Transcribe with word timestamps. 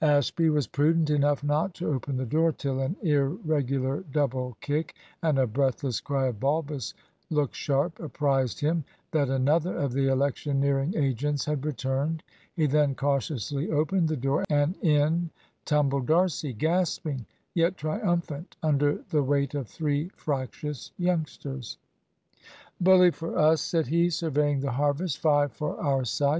Ashby 0.00 0.48
was 0.48 0.68
prudent 0.68 1.10
enough 1.10 1.42
not 1.42 1.74
to 1.74 1.88
open 1.92 2.16
the 2.16 2.24
door 2.24 2.52
till 2.52 2.78
an 2.78 2.94
irregular 3.02 4.04
double 4.12 4.56
kick 4.60 4.94
and 5.24 5.40
a 5.40 5.46
breathless 5.48 5.98
cry 5.98 6.28
of 6.28 6.38
"Balbus, 6.38 6.94
look 7.30 7.52
sharp," 7.52 7.98
apprised 7.98 8.60
him 8.60 8.84
that 9.10 9.28
another 9.28 9.76
of 9.76 9.92
the 9.92 10.06
electioneering 10.06 10.94
agents 10.96 11.44
had 11.46 11.64
returned. 11.66 12.22
He 12.54 12.66
then 12.66 12.94
cautiously 12.94 13.72
opened 13.72 14.06
the 14.06 14.16
door, 14.16 14.44
and 14.48 14.76
in 14.84 15.30
tumbled 15.64 16.06
D'Arcy, 16.06 16.52
gasping, 16.52 17.26
yet 17.52 17.76
triumphant, 17.76 18.56
under 18.62 19.02
the 19.10 19.24
weight 19.24 19.56
of 19.56 19.66
three 19.66 20.10
fractious 20.10 20.92
youngsters. 20.96 21.76
"Bully 22.80 23.10
for 23.10 23.36
us," 23.36 23.60
said 23.60 23.88
he, 23.88 24.10
surveying 24.10 24.60
the 24.60 24.70
harvest. 24.70 25.18
"Five 25.18 25.50
for 25.50 25.76
our 25.80 26.04
side. 26.04 26.30